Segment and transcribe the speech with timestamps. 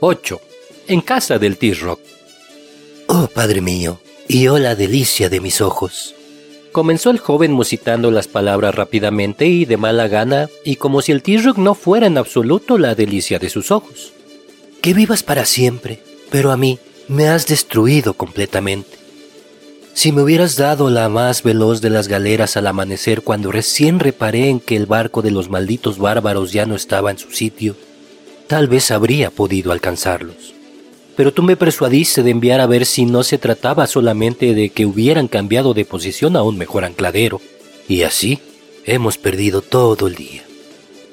[0.00, 0.40] 8.
[0.86, 1.98] En casa del T-Rock.
[3.08, 6.14] Oh, padre mío, y oh la delicia de mis ojos.
[6.70, 11.22] Comenzó el joven musitando las palabras rápidamente y de mala gana, y como si el
[11.22, 14.12] T-Rock no fuera en absoluto la delicia de sus ojos.
[14.80, 16.78] Que vivas para siempre, pero a mí
[17.08, 18.98] me has destruido completamente.
[19.94, 24.48] Si me hubieras dado la más veloz de las galeras al amanecer cuando recién reparé
[24.48, 27.74] en que el barco de los malditos bárbaros ya no estaba en su sitio,
[28.48, 30.54] tal vez habría podido alcanzarlos.
[31.16, 34.86] Pero tú me persuadiste de enviar a ver si no se trataba solamente de que
[34.86, 37.40] hubieran cambiado de posición a un mejor ancladero.
[37.88, 38.40] Y así
[38.84, 40.44] hemos perdido todo el día.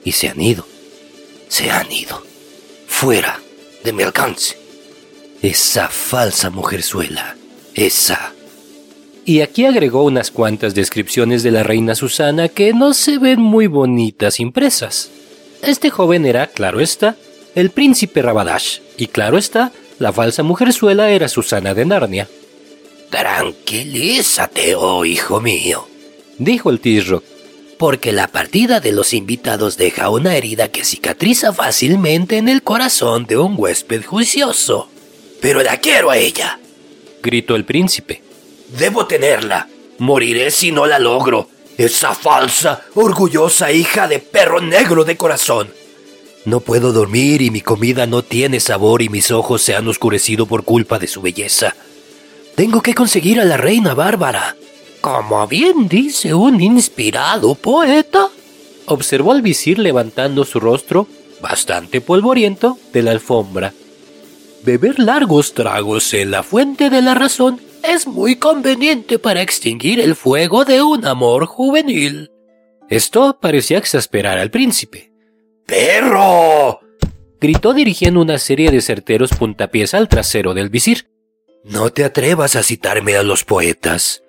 [0.04, 0.66] Y se han ido.
[1.48, 2.24] Se han ido.
[2.88, 3.42] Fuera
[3.84, 4.58] de mi alcance.
[5.42, 7.36] Esa falsa mujerzuela.
[7.74, 8.34] Esa.
[9.26, 13.66] Y aquí agregó unas cuantas descripciones de la reina Susana que no se ven muy
[13.66, 15.10] bonitas impresas.
[15.64, 17.18] Este joven era, claro está,
[17.56, 22.28] el príncipe Rabadash, y claro está, la falsa mujerzuela era Susana de Narnia.
[23.10, 25.88] Tranquilízate, oh hijo mío,
[26.38, 27.24] dijo el Tisrock,
[27.78, 33.26] porque la partida de los invitados deja una herida que cicatriza fácilmente en el corazón
[33.26, 34.90] de un huésped juicioso.
[35.42, 36.60] Pero la quiero a ella,
[37.22, 38.22] gritó el príncipe.
[38.78, 39.70] Debo tenerla.
[39.98, 41.50] Moriré si no la logro.
[41.78, 45.70] Esa falsa, orgullosa hija de perro negro de corazón.
[46.46, 50.46] No puedo dormir y mi comida no tiene sabor y mis ojos se han oscurecido
[50.46, 51.76] por culpa de su belleza.
[52.56, 54.56] Tengo que conseguir a la reina bárbara.
[55.02, 58.28] Como bien dice un inspirado poeta,
[58.86, 61.08] observó al visir levantando su rostro,
[61.42, 63.74] bastante polvoriento, de la alfombra.
[64.64, 70.16] Beber largos tragos en la fuente de la razón es muy conveniente para extinguir el
[70.16, 72.32] fuego de un amor juvenil.
[72.90, 75.12] Esto parecía exasperar al príncipe,
[75.66, 76.80] ¡Perro!
[77.40, 81.10] gritó dirigiendo una serie de certeros puntapiés al trasero del visir.
[81.64, 84.24] No te atrevas a citarme a los poetas.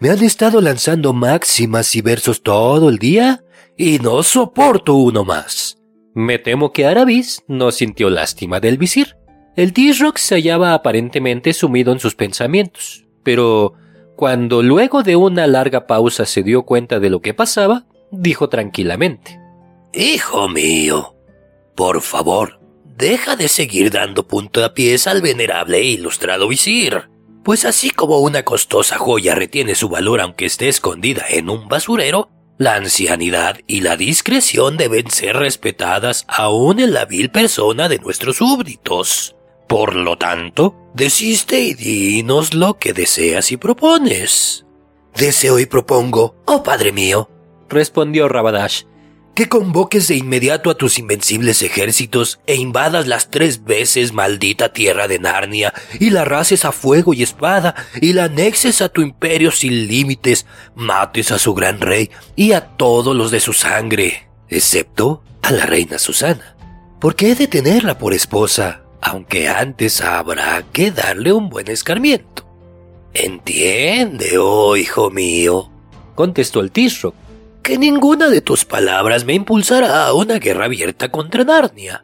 [0.00, 3.44] Me han estado lanzando máximas y versos todo el día
[3.76, 5.78] y no soporto uno más.
[6.14, 9.16] Me temo que Arabis no sintió lástima del visir.
[9.56, 13.74] El T-Rock se hallaba aparentemente sumido en sus pensamientos, pero
[14.16, 19.40] cuando luego de una larga pausa se dio cuenta de lo que pasaba, dijo tranquilamente.
[19.92, 21.16] Hijo mío,
[21.74, 27.08] por favor, deja de seguir dando puntapiés al venerable e ilustrado visir,
[27.42, 32.28] pues así como una costosa joya retiene su valor aunque esté escondida en un basurero,
[32.58, 38.36] la ancianidad y la discreción deben ser respetadas aún en la vil persona de nuestros
[38.36, 39.36] súbditos.
[39.68, 44.66] Por lo tanto, desiste y dinos lo que deseas y propones.
[45.16, 47.30] Deseo y propongo, oh padre mío,
[47.68, 48.82] respondió Rabadash,
[49.38, 55.06] que convoques de inmediato a tus invencibles ejércitos e invadas las tres veces maldita tierra
[55.06, 59.52] de Narnia y la races a fuego y espada y la anexes a tu imperio
[59.52, 60.44] sin límites,
[60.74, 65.66] mates a su gran rey y a todos los de su sangre, excepto a la
[65.66, 66.56] reina Susana.
[67.00, 72.44] Porque he de tenerla por esposa, aunque antes habrá que darle un buen escarmiento.
[73.14, 75.70] Entiende, oh hijo mío,
[76.16, 77.14] contestó el Tisro
[77.68, 82.02] que ninguna de tus palabras me impulsará a una guerra abierta contra Narnia.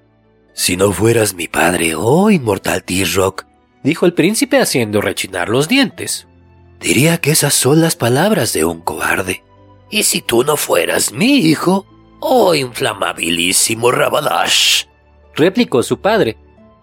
[0.53, 3.47] Si no fueras mi padre, oh inmortal T-Rock,
[3.83, 6.29] dijo el príncipe haciendo rechinar los dientes,
[6.81, 9.43] diría que esas son las palabras de un cobarde.
[9.91, 11.87] Y si tú no fueras mi hijo,
[12.21, 14.85] oh inflamabilísimo Rabadash,
[15.35, 16.37] replicó su padre,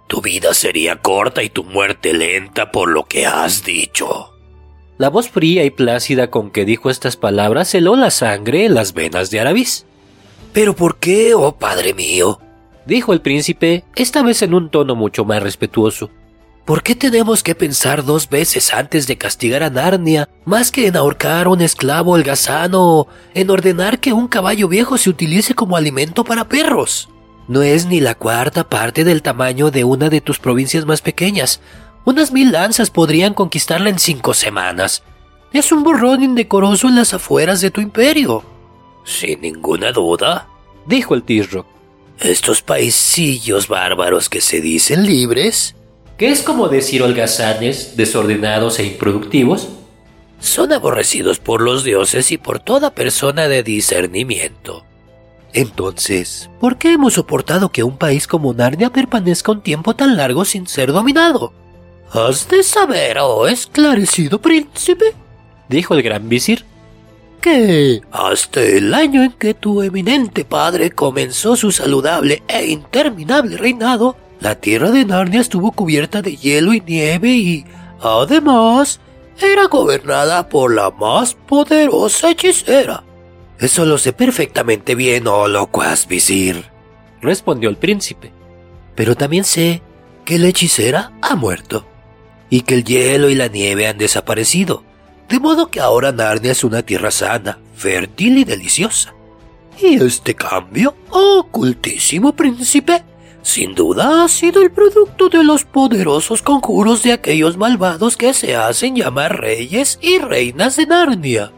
[0.08, 4.31] tu vida sería corta y tu muerte lenta por lo que has dicho.
[5.02, 8.94] La voz fría y plácida con que dijo estas palabras heló la sangre en las
[8.94, 9.88] venas de Arabis.
[10.54, 12.40] ¿Pero por qué, oh padre mío?
[12.86, 16.12] dijo el príncipe, esta vez en un tono mucho más respetuoso.
[16.66, 20.96] ¿Por qué tenemos que pensar dos veces antes de castigar a Narnia, más que en
[20.96, 25.78] ahorcar a un esclavo holgazano o en ordenar que un caballo viejo se utilice como
[25.78, 27.10] alimento para perros?
[27.48, 31.60] No es ni la cuarta parte del tamaño de una de tus provincias más pequeñas,
[32.06, 35.04] unas mil lanzas podrían conquistarla en cinco semanas.
[35.54, 38.44] Es un borrón indecoroso en las afueras de tu imperio.
[39.04, 40.48] Sin ninguna duda,
[40.86, 41.66] dijo el Tirro.
[42.20, 45.76] Estos paisillos bárbaros que se dicen libres,
[46.18, 49.70] que es como decir holgazanes, desordenados e improductivos,
[50.40, 54.86] son aborrecidos por los dioses y por toda persona de discernimiento.
[55.54, 60.46] Entonces, ¿por qué hemos soportado que un país como Narnia permanezca un tiempo tan largo
[60.46, 61.54] sin ser dominado?
[62.14, 65.14] Has de saber, oh esclarecido príncipe,
[65.70, 66.66] dijo el gran visir,
[67.40, 74.18] que hasta el año en que tu eminente padre comenzó su saludable e interminable reinado,
[74.42, 77.66] La tierra de Narnia estuvo cubierta de hielo y nieve y,
[78.02, 79.00] además,
[79.40, 83.04] era gobernada por la más poderosa hechicera.
[83.58, 86.66] Eso lo sé perfectamente bien, oh locuaz visir,
[87.22, 88.34] respondió el príncipe.
[88.96, 89.82] Pero también sé
[90.26, 91.86] que la hechicera ha muerto
[92.52, 94.84] y que el hielo y la nieve han desaparecido,
[95.30, 99.16] de modo que ahora Narnia es una tierra sana, fértil y deliciosa.
[99.82, 103.04] Y este cambio, ocultísimo príncipe,
[103.42, 108.56] sin duda ha sido el producto de los poderosos conjuros de aquellos malvados que se
[108.58, 111.54] hacen llamar reyes y reinas de Narnia.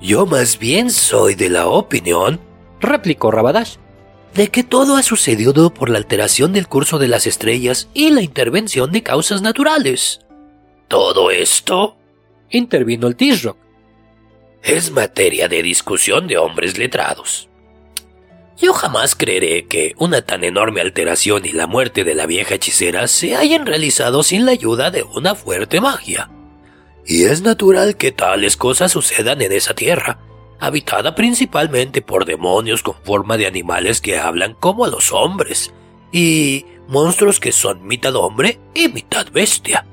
[0.00, 2.40] Yo más bien soy de la opinión,
[2.80, 3.76] replicó Rabadash,
[4.34, 8.22] de que todo ha sucedido por la alteración del curso de las estrellas y la
[8.22, 10.20] intervención de causas naturales.
[10.90, 11.96] Todo esto,
[12.48, 13.56] intervino el T-Rock,
[14.60, 17.48] es materia de discusión de hombres letrados.
[18.58, 23.06] Yo jamás creeré que una tan enorme alteración y la muerte de la vieja hechicera
[23.06, 26.28] se hayan realizado sin la ayuda de una fuerte magia.
[27.06, 30.18] Y es natural que tales cosas sucedan en esa tierra,
[30.58, 35.72] habitada principalmente por demonios con forma de animales que hablan como los hombres,
[36.10, 39.86] y monstruos que son mitad hombre y mitad bestia.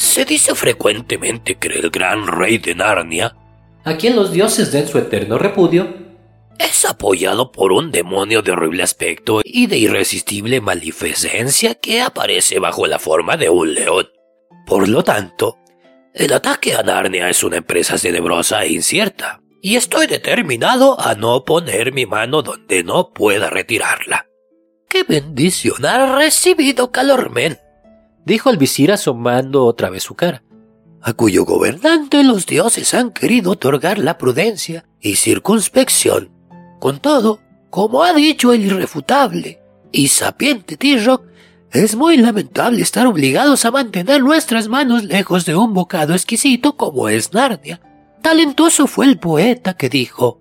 [0.00, 3.36] Se dice frecuentemente que el gran rey de Narnia,
[3.84, 5.94] a quien los dioses den su eterno repudio,
[6.58, 12.86] es apoyado por un demonio de horrible aspecto y de irresistible maleficencia que aparece bajo
[12.86, 14.08] la forma de un león.
[14.66, 15.58] Por lo tanto,
[16.14, 21.44] el ataque a Narnia es una empresa tenebrosa e incierta, y estoy determinado a no
[21.44, 24.26] poner mi mano donde no pueda retirarla.
[24.88, 27.58] ¡Qué bendición ha recibido Calormen!
[28.24, 30.42] Dijo el visir asomando otra vez su cara,
[31.02, 36.40] a cuyo gobernante los dioses han querido otorgar la prudencia y circunspección
[36.80, 39.60] con todo, como ha dicho el irrefutable
[39.92, 41.24] y sapiente T-Rock,
[41.72, 47.08] es muy lamentable estar obligados a mantener nuestras manos lejos de un bocado exquisito como
[47.08, 47.80] es Narnia.
[48.22, 50.40] Talentoso fue el poeta que dijo.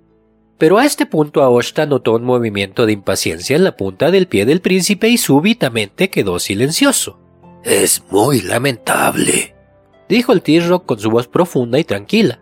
[0.57, 4.45] Pero a este punto Aosta notó un movimiento de impaciencia en la punta del pie
[4.45, 7.19] del príncipe y súbitamente quedó silencioso.
[7.63, 9.53] Es muy lamentable,
[10.07, 12.39] dijo el T-Rock con su voz profunda y tranquila.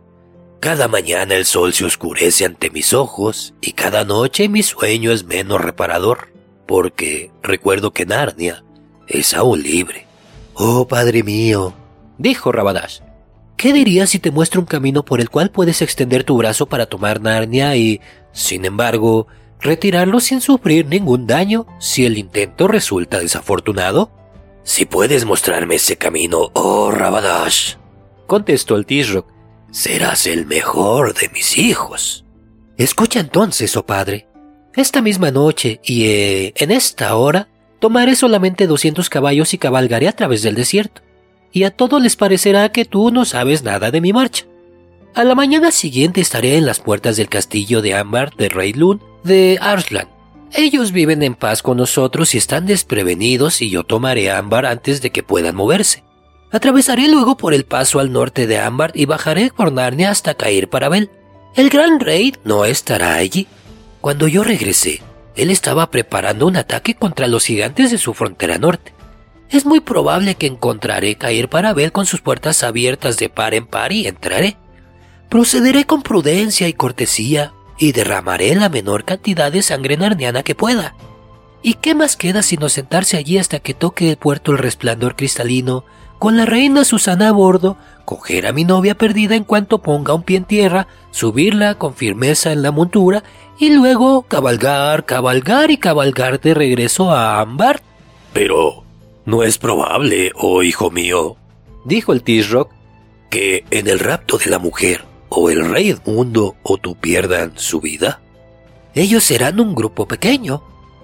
[0.59, 5.23] Cada mañana el sol se oscurece ante mis ojos y cada noche mi sueño es
[5.25, 6.33] menos reparador,
[6.67, 8.63] porque recuerdo que Narnia
[9.07, 10.05] es aún libre.
[10.53, 11.73] Oh, padre mío,
[12.17, 12.99] dijo Rabadash,
[13.55, 16.87] ¿qué dirías si te muestro un camino por el cual puedes extender tu brazo para
[16.87, 18.01] tomar Narnia y,
[18.33, 19.27] sin embargo,
[19.59, 24.11] retirarlo sin sufrir ningún daño si el intento resulta desafortunado?
[24.67, 27.75] Si puedes mostrarme ese camino, oh Rabadash,
[28.27, 29.25] contestó el Tisrock,
[29.71, 32.25] serás el mejor de mis hijos.
[32.75, 34.27] Escucha entonces, oh padre.
[34.75, 37.47] Esta misma noche y eh, en esta hora
[37.79, 41.01] tomaré solamente doscientos caballos y cabalgaré a través del desierto.
[41.53, 44.47] Y a todos les parecerá que tú no sabes nada de mi marcha.
[45.15, 49.01] A la mañana siguiente estaré en las puertas del castillo de Ámbar de Rey Lun
[49.23, 50.16] de Arslan.
[50.53, 55.11] Ellos viven en paz con nosotros y están desprevenidos y yo tomaré Ámbar antes de
[55.11, 56.03] que puedan moverse.
[56.51, 60.69] Atravesaré luego por el paso al norte de Ámbar y bajaré por Narnia hasta caer
[60.69, 61.11] para Bel.
[61.55, 63.47] El gran rey no estará allí.
[63.99, 65.01] Cuando yo regresé,
[65.35, 68.93] él estaba preparando un ataque contra los gigantes de su frontera norte.
[69.49, 73.67] Es muy probable que encontraré caer para Bel con sus puertas abiertas de par en
[73.67, 74.57] par y entraré.
[75.29, 80.95] Procederé con prudencia y cortesía y derramaré la menor cantidad de sangre narniana que pueda.
[81.61, 85.85] ¿Y qué más queda sino sentarse allí hasta que toque el puerto el resplandor cristalino
[86.19, 90.23] con la reina Susana a bordo, coger a mi novia perdida en cuanto ponga un
[90.23, 93.23] pie en tierra, subirla con firmeza en la montura
[93.59, 97.81] y luego cabalgar, cabalgar y cabalgar de regreso a Ámbar.
[98.33, 98.83] Pero
[99.25, 101.37] no es probable, oh hijo mío,
[101.85, 102.71] dijo el Tisrock,
[103.29, 105.03] que en el rapto de la mujer
[105.39, 108.21] o el rey mundo o tú pierdan su vida.
[108.95, 110.63] Ellos serán un grupo pequeño,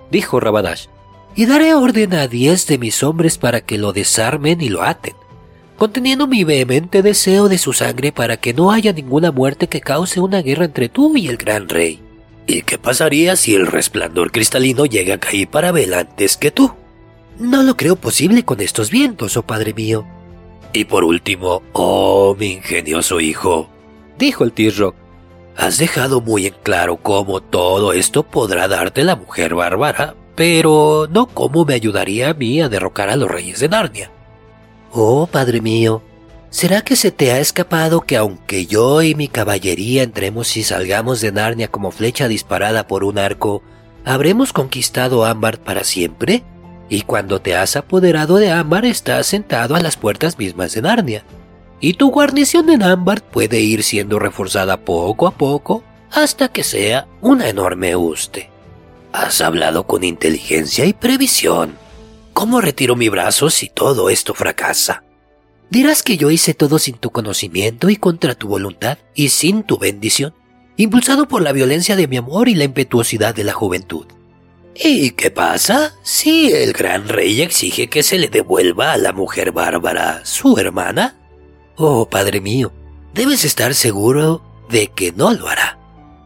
[0.09, 0.87] dijo Rabadash
[1.35, 5.13] y daré orden a diez de mis hombres para que lo desarmen y lo aten,
[5.77, 10.19] conteniendo mi vehemente deseo de su sangre para que no haya ninguna muerte que cause
[10.19, 12.01] una guerra entre tú y el gran rey.
[12.47, 16.73] ¿Y qué pasaría si el resplandor cristalino llega a caer para Bel antes que tú?
[17.37, 20.07] No lo creo posible con estos vientos, oh padre mío.
[20.73, 23.69] Y por último, oh mi ingenioso hijo,
[24.17, 24.95] dijo el T-Rock,
[25.55, 31.27] has dejado muy en claro cómo todo esto podrá darte la mujer bárbara pero no
[31.27, 34.11] cómo me ayudaría a mí a derrocar a los reyes de Narnia.
[34.91, 36.01] Oh, padre mío,
[36.49, 41.21] ¿será que se te ha escapado que aunque yo y mi caballería entremos y salgamos
[41.21, 43.61] de Narnia como flecha disparada por un arco,
[44.05, 46.43] habremos conquistado Ámbar para siempre?
[46.89, 51.23] y cuando te has apoderado de Ámbar estás sentado a las puertas mismas de Narnia.
[51.83, 57.09] Y tu guarnición en Ámbar puede ir siendo reforzada poco a poco hasta que sea
[57.19, 58.49] una enorme huste.
[59.11, 61.75] Has hablado con inteligencia y previsión.
[62.31, 65.03] ¿Cómo retiro mi brazo si todo esto fracasa?
[65.69, 69.77] Dirás que yo hice todo sin tu conocimiento y contra tu voluntad y sin tu
[69.77, 70.33] bendición,
[70.77, 74.05] impulsado por la violencia de mi amor y la impetuosidad de la juventud.
[74.73, 79.51] ¿Y qué pasa si el gran rey exige que se le devuelva a la mujer
[79.51, 81.17] bárbara su hermana?
[81.75, 82.71] Oh, padre mío,
[83.13, 85.79] debes estar seguro de que no lo hará.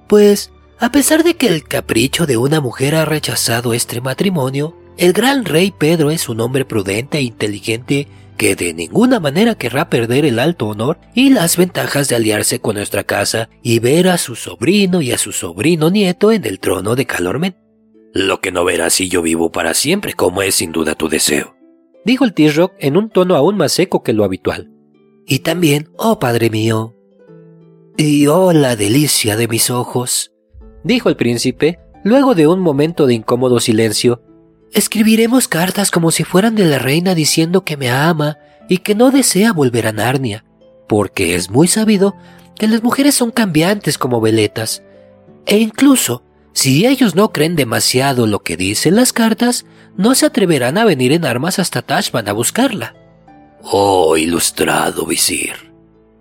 [0.07, 5.13] Pues, a pesar de que el capricho de una mujer ha rechazado este matrimonio, el
[5.13, 10.25] gran rey Pedro es un hombre prudente e inteligente que de ninguna manera querrá perder
[10.25, 14.35] el alto honor y las ventajas de aliarse con nuestra casa y ver a su
[14.35, 17.57] sobrino y a su sobrino nieto en el trono de Calormen.
[18.13, 21.55] Lo que no verás si yo vivo para siempre, como es sin duda tu deseo.
[22.05, 24.71] Dijo el T-Rock en un tono aún más seco que lo habitual.
[25.27, 26.95] Y también, oh padre mío,
[27.97, 30.31] y oh la delicia de mis ojos,
[30.83, 34.23] dijo el príncipe, luego de un momento de incómodo silencio,
[34.73, 39.11] Escribiremos cartas como si fueran de la reina diciendo que me ama y que no
[39.11, 40.43] desea volver a Narnia,
[40.87, 42.15] porque es muy sabido
[42.55, 44.83] que las mujeres son cambiantes como veletas,
[45.45, 49.65] e incluso si ellos no creen demasiado lo que dicen las cartas,
[49.95, 52.95] no se atreverán a venir en armas hasta Tashban a buscarla.
[53.69, 55.73] Oh, ilustrado visir,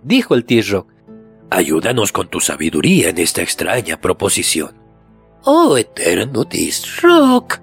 [0.03, 0.91] dijo el T-Rock,
[1.49, 4.75] ayúdanos con tu sabiduría en esta extraña proposición.
[5.45, 7.61] Oh, eterno T-Rock,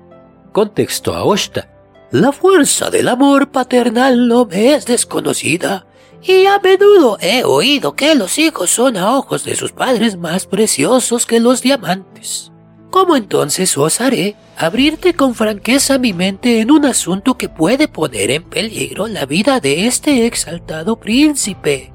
[0.52, 1.70] contextó a Oshta.
[2.10, 5.86] La fuerza del amor paternal no me es desconocida,
[6.22, 10.46] y a menudo he oído que los hijos son a ojos de sus padres más
[10.46, 12.53] preciosos que los diamantes.
[12.94, 18.44] ¿Cómo entonces osaré abrirte con franqueza mi mente en un asunto que puede poner en
[18.44, 21.90] peligro la vida de este exaltado príncipe?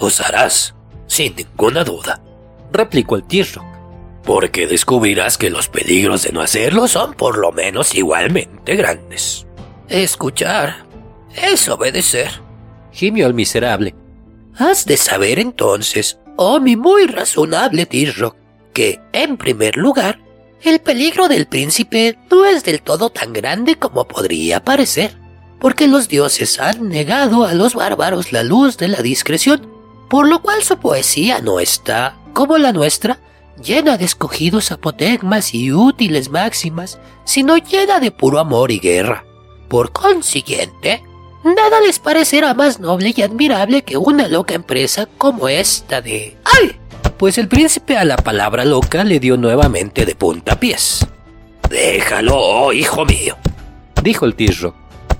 [0.00, 0.74] Osarás,
[1.06, 2.20] sin ninguna duda,
[2.72, 3.64] replicó el tierro
[4.24, 9.46] porque descubrirás que los peligros de no hacerlo son por lo menos igualmente grandes.
[9.88, 10.86] Escuchar
[11.36, 12.32] es obedecer,
[12.90, 13.94] gimió el miserable.
[14.56, 18.34] Has de saber entonces, oh mi muy razonable Tirro,
[18.72, 20.18] que, en primer lugar,
[20.64, 25.16] el peligro del príncipe no es del todo tan grande como podría parecer,
[25.60, 29.68] porque los dioses han negado a los bárbaros la luz de la discreción,
[30.08, 33.18] por lo cual su poesía no está, como la nuestra,
[33.62, 39.24] llena de escogidos apotegmas y útiles máximas, sino llena de puro amor y guerra.
[39.68, 41.02] Por consiguiente,
[41.44, 46.36] nada les parecerá más noble y admirable que una loca empresa como esta de...
[46.44, 46.81] ¡Ay!
[47.16, 51.06] Pues el príncipe a la palabra loca le dio nuevamente de puntapiés.
[51.68, 53.36] Déjalo, oh, hijo mío,
[54.02, 54.74] dijo el tirro.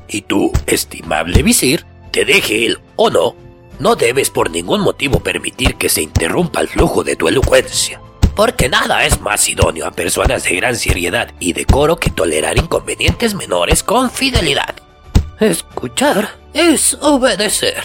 [0.09, 3.35] Y tú, estimable visir, te deje él o no,
[3.79, 8.01] no debes por ningún motivo permitir que se interrumpa el flujo de tu elocuencia
[8.35, 13.35] porque nada es más idóneo a personas de gran seriedad y decoro que tolerar inconvenientes
[13.35, 14.75] menores con fidelidad.
[15.41, 17.83] Escuchar es obedecer,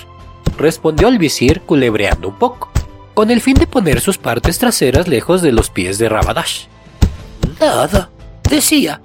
[0.57, 2.71] respondió el visir culebreando un poco,
[3.17, 6.65] con el fin de poner sus partes traseras lejos de los pies de Rabadash.
[7.59, 8.11] Nada,
[8.47, 9.01] decía,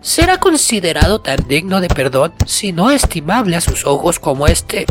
[0.00, 4.86] será considerado tan digno de perdón si no estimable a sus ojos como este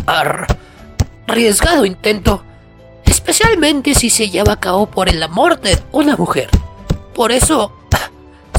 [1.26, 2.44] arriesgado intento
[3.06, 6.50] especialmente si se lleva a cabo por el amor de una mujer.
[7.14, 7.72] Por eso,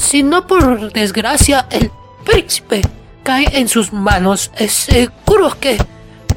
[0.01, 1.91] si no por desgracia el
[2.25, 2.81] príncipe
[3.23, 5.77] cae en sus manos, es seguro que,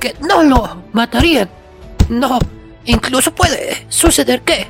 [0.02, 1.50] que no lo matarían.
[2.10, 2.40] No,
[2.90, 4.66] incluso puede suceder que,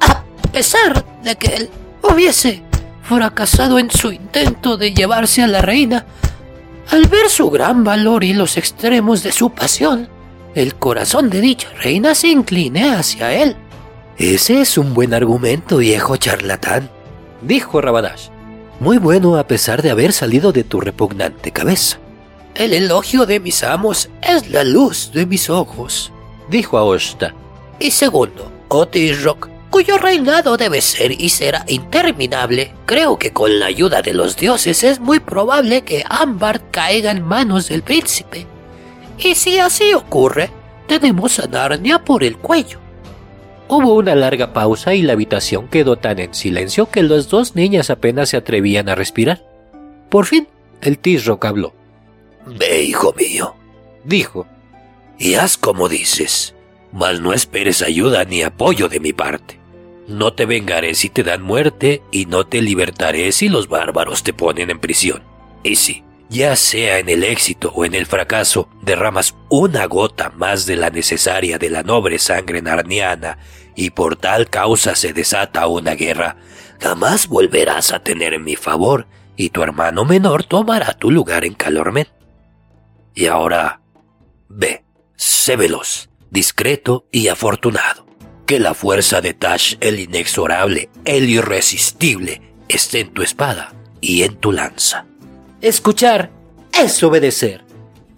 [0.00, 0.22] a
[0.52, 1.70] pesar de que él
[2.02, 2.62] hubiese
[3.02, 6.06] fracasado en su intento de llevarse a la reina,
[6.90, 10.08] al ver su gran valor y los extremos de su pasión,
[10.54, 13.56] el corazón de dicha reina se incline hacia él.
[14.18, 16.90] Ese es un buen argumento, viejo charlatán,
[17.42, 18.28] dijo Rabadash.
[18.80, 21.98] Muy bueno a pesar de haber salido de tu repugnante cabeza.
[22.54, 26.12] El elogio de mis amos es la luz de mis ojos,
[26.48, 27.34] dijo Aosta.
[27.78, 34.02] Y segundo, Otis-Rock, cuyo reinado debe ser y será interminable, creo que con la ayuda
[34.02, 38.46] de los dioses es muy probable que Ámbar caiga en manos del príncipe.
[39.18, 40.50] Y si así ocurre,
[40.86, 42.78] tenemos a Narnia por el cuello.
[43.68, 47.90] Hubo una larga pausa y la habitación quedó tan en silencio que las dos niñas
[47.90, 49.42] apenas se atrevían a respirar.
[50.08, 50.46] Por fin,
[50.82, 51.74] el T-Rock habló.
[52.46, 53.56] Ve, hijo mío,
[54.04, 54.46] dijo,
[55.18, 56.54] y haz como dices,
[56.92, 59.60] mas no esperes ayuda ni apoyo de mi parte.
[60.08, 64.32] No te vengaré si te dan muerte y no te libertaré si los bárbaros te
[64.32, 65.22] ponen en prisión.
[65.64, 70.64] Y sí, ya sea en el éxito o en el fracaso, derramas una gota más
[70.66, 73.38] de la necesaria de la noble sangre narniana
[73.74, 76.36] y por tal causa se desata una guerra,
[76.80, 79.06] jamás volverás a tener mi favor
[79.36, 82.06] y tu hermano menor tomará tu lugar en Calormen.
[83.14, 83.80] Y ahora,
[84.48, 84.85] ve,
[85.16, 88.06] sé veloz, discreto y afortunado.
[88.46, 94.36] Que la fuerza de Tash, el inexorable, el irresistible, esté en tu espada y en
[94.36, 95.06] tu lanza.
[95.60, 96.30] Escuchar
[96.72, 97.64] es obedecer,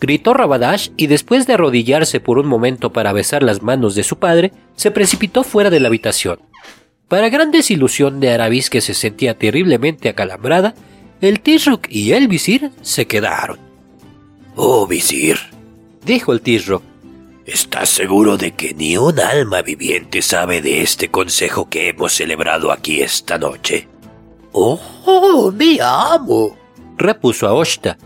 [0.01, 4.19] gritó Rabadash y después de arrodillarse por un momento para besar las manos de su
[4.19, 6.41] padre, se precipitó fuera de la habitación.
[7.09, 10.75] Para gran desilusión de Arabis que se sentía terriblemente acalambrada,
[11.21, 13.59] el Tishrok y el visir se quedaron.
[14.57, 15.39] Oh, visir,
[16.05, 16.83] dijo el Tishrok,
[17.47, 22.73] ¿estás seguro de que ni un alma viviente sabe de este consejo que hemos celebrado
[22.73, 23.89] aquí esta noche?
[24.53, 26.57] Oh, mi amo,
[26.97, 27.99] repuso Aoshta.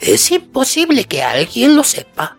[0.00, 2.36] Es imposible que alguien lo sepa.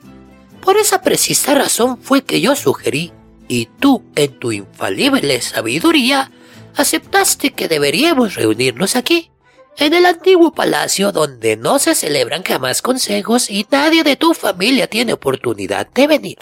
[0.61, 3.11] Por esa precisa razón fue que yo sugerí,
[3.47, 6.31] y tú, en tu infalible sabiduría,
[6.75, 9.31] aceptaste que deberíamos reunirnos aquí,
[9.79, 14.87] en el antiguo palacio donde no se celebran jamás consejos y nadie de tu familia
[14.87, 16.37] tiene oportunidad de venir.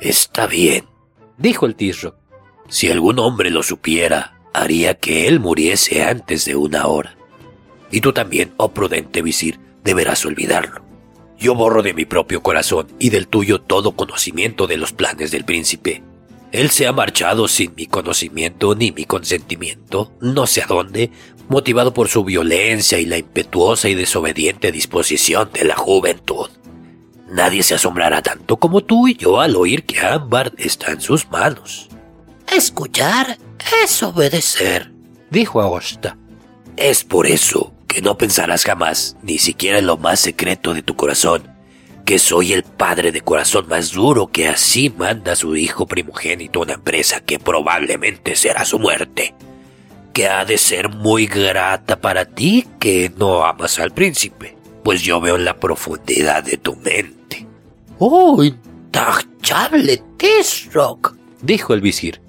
[0.00, 0.84] Está bien,
[1.38, 2.16] dijo el Tisro.
[2.68, 7.16] Si algún hombre lo supiera, haría que él muriese antes de una hora.
[7.90, 10.84] Y tú también, oh prudente visir, deberás olvidarlo.
[11.38, 15.44] Yo borro de mi propio corazón y del tuyo todo conocimiento de los planes del
[15.44, 16.02] príncipe.
[16.50, 21.10] Él se ha marchado sin mi conocimiento ni mi consentimiento, no sé a dónde,
[21.48, 26.48] motivado por su violencia y la impetuosa y desobediente disposición de la juventud.
[27.28, 31.28] Nadie se asombrará tanto como tú y yo al oír que Ámbar está en sus
[31.30, 31.88] manos.
[32.52, 33.38] Escuchar
[33.82, 34.92] es obedecer,
[35.30, 36.16] dijo Agosta.
[36.76, 40.94] Es por eso que no pensarás jamás, ni siquiera en lo más secreto de tu
[40.94, 41.56] corazón,
[42.04, 46.60] que soy el padre de corazón más duro que así manda a su hijo primogénito
[46.60, 49.34] a una empresa que probablemente será su muerte.
[50.16, 55.20] Que ha de ser muy grata para ti que no amas al príncipe, pues yo
[55.20, 57.46] veo la profundidad de tu mente.
[57.98, 61.14] ¡Oh, intachable Tisrock!
[61.42, 62.22] dijo el visir.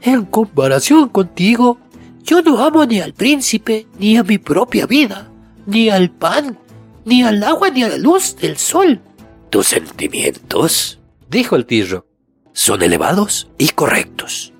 [0.00, 1.78] En comparación contigo,
[2.22, 5.30] yo no amo ni al príncipe, ni a mi propia vida,
[5.66, 6.58] ni al pan,
[7.04, 9.02] ni al agua, ni a la luz del sol.
[9.50, 12.06] Tus sentimientos, dijo el tirro,
[12.54, 14.53] son elevados y correctos.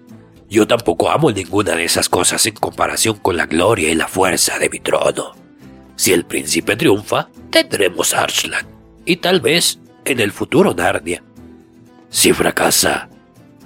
[0.55, 4.57] Yo tampoco amo ninguna de esas cosas en comparación con la gloria y la fuerza
[4.57, 5.35] de mi trono.
[5.97, 8.65] Si el príncipe triunfa, tendremos Arslan,
[9.05, 11.25] y tal vez en el futuro Narnia.
[12.09, 13.09] Si fracasa,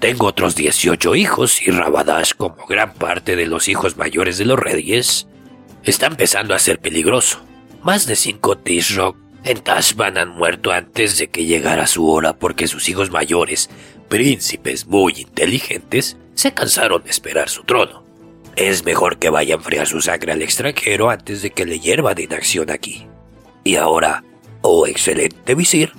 [0.01, 4.59] tengo otros 18 hijos y Rabadash, como gran parte de los hijos mayores de los
[4.59, 5.29] reyes,
[5.85, 7.45] está empezando a ser peligroso.
[7.83, 12.67] Más de cinco Tishrok en Tashban han muerto antes de que llegara su hora porque
[12.67, 13.69] sus hijos mayores,
[14.09, 18.05] príncipes muy inteligentes, se cansaron de esperar su trono.
[18.57, 22.15] Es mejor que vaya a enfriar su sangre al extranjero antes de que le hierva
[22.15, 23.07] de inacción aquí.
[23.63, 24.25] Y ahora,
[24.63, 25.93] oh excelente visir,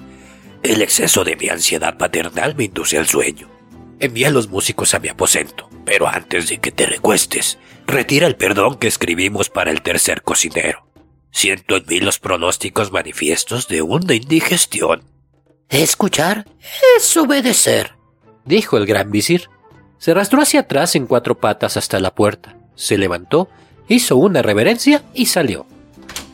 [0.63, 3.49] el exceso de mi ansiedad paternal me induce al sueño.
[3.99, 8.35] Envía a los músicos a mi aposento, pero antes de que te recuestes, retira el
[8.35, 10.85] perdón que escribimos para el tercer cocinero.
[11.31, 15.03] Siento en mí los pronósticos manifiestos de una indigestión.
[15.69, 16.45] Escuchar
[16.97, 17.93] es obedecer,
[18.49, 19.49] dijo el gran visir.
[19.97, 23.47] Se arrastró hacia atrás en cuatro patas hasta la puerta, se levantó,
[23.87, 25.65] hizo una reverencia y salió.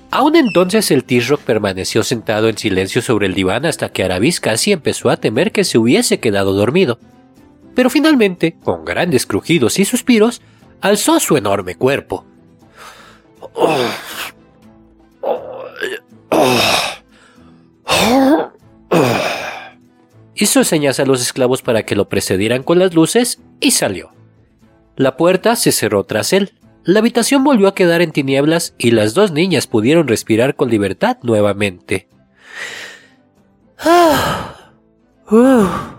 [0.10, 4.72] Aún entonces el T-Rock permaneció sentado en silencio sobre el diván hasta que Arabis casi
[4.72, 6.98] empezó a temer que se hubiese quedado dormido
[7.76, 10.42] pero finalmente, con grandes crujidos y suspiros,
[10.82, 12.26] alzó su enorme cuerpo.
[20.36, 24.12] Hizo señas a los esclavos para que lo precedieran con las luces y salió.
[24.98, 26.54] La puerta se cerró tras él.
[26.84, 31.18] La habitación volvió a quedar en tinieblas y las dos niñas pudieron respirar con libertad
[31.24, 32.08] nuevamente.
[33.80, 34.72] Ah,
[35.32, 35.95] uh.